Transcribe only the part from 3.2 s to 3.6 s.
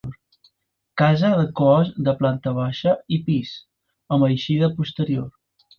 pis,